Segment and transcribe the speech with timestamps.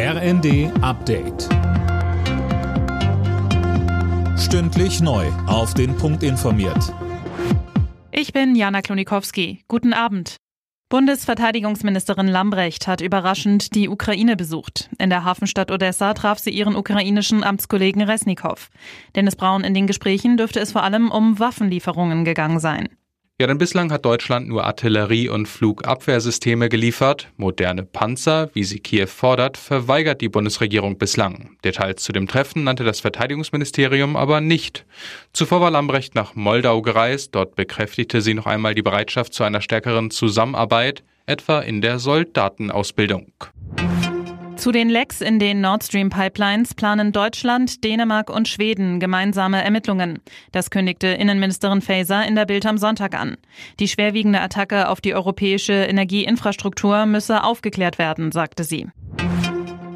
[0.00, 1.48] RND Update.
[4.38, 5.26] Stündlich neu.
[5.48, 6.94] Auf den Punkt informiert.
[8.12, 9.64] Ich bin Jana Klonikowski.
[9.66, 10.36] Guten Abend.
[10.88, 14.88] Bundesverteidigungsministerin Lambrecht hat überraschend die Ukraine besucht.
[15.00, 18.70] In der Hafenstadt Odessa traf sie ihren ukrainischen Amtskollegen Resnikow.
[19.16, 22.88] Dennis Braun in den Gesprächen dürfte es vor allem um Waffenlieferungen gegangen sein.
[23.40, 27.28] Ja, denn bislang hat Deutschland nur Artillerie- und Flugabwehrsysteme geliefert.
[27.36, 31.56] Moderne Panzer, wie sie Kiew fordert, verweigert die Bundesregierung bislang.
[31.62, 34.84] Details zu dem Treffen nannte das Verteidigungsministerium aber nicht.
[35.32, 37.32] Zuvor war Lambrecht nach Moldau gereist.
[37.36, 43.30] Dort bekräftigte sie noch einmal die Bereitschaft zu einer stärkeren Zusammenarbeit, etwa in der Soldatenausbildung.
[44.58, 50.18] Zu den Lecks in den Nord Stream Pipelines planen Deutschland, Dänemark und Schweden gemeinsame Ermittlungen.
[50.50, 53.36] Das kündigte Innenministerin Faeser in der Bild am Sonntag an.
[53.78, 58.88] Die schwerwiegende Attacke auf die europäische Energieinfrastruktur müsse aufgeklärt werden, sagte sie.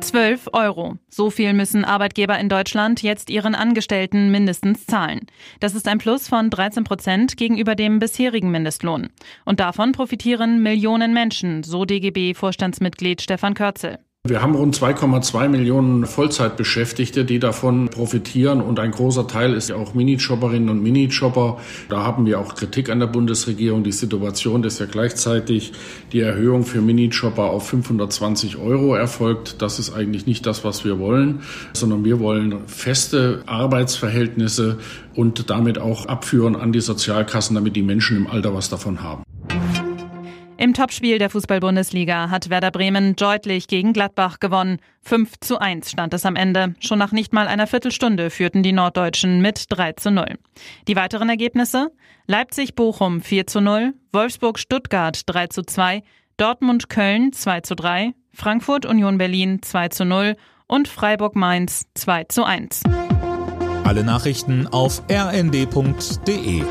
[0.00, 0.96] 12 Euro.
[1.08, 5.26] So viel müssen Arbeitgeber in Deutschland jetzt ihren Angestellten mindestens zahlen.
[5.58, 9.08] Das ist ein Plus von 13 Prozent gegenüber dem bisherigen Mindestlohn.
[9.44, 13.98] Und davon profitieren Millionen Menschen, so DGB-Vorstandsmitglied Stefan Körzel.
[14.24, 19.74] Wir haben rund 2,2 Millionen Vollzeitbeschäftigte, die davon profitieren und ein großer Teil ist ja
[19.74, 21.58] auch Minijobberinnen und Minijobber.
[21.88, 23.82] Da haben wir auch Kritik an der Bundesregierung.
[23.82, 25.72] Die Situation ist ja gleichzeitig
[26.12, 29.60] die Erhöhung für Minijobber auf 520 Euro erfolgt.
[29.60, 31.40] Das ist eigentlich nicht das, was wir wollen,
[31.72, 34.78] sondern wir wollen feste Arbeitsverhältnisse
[35.16, 39.24] und damit auch abführen an die Sozialkassen, damit die Menschen im Alter was davon haben.
[40.62, 44.78] Im Topspiel der Fußball-Bundesliga hat Werder Bremen deutlich gegen Gladbach gewonnen.
[45.00, 46.76] 5 zu 1 stand es am Ende.
[46.78, 50.38] Schon nach nicht mal einer Viertelstunde führten die Norddeutschen mit 3 zu 0.
[50.86, 51.88] Die weiteren Ergebnisse?
[52.28, 56.04] Leipzig-Bochum 4 zu 0, Wolfsburg-Stuttgart 3 zu 2,
[56.36, 60.36] Dortmund-Köln 2 zu 3, Frankfurt-Union Berlin 2 zu 0
[60.68, 62.84] und Freiburg-Mainz 2 zu 1.
[63.82, 66.62] Alle Nachrichten auf rnd.de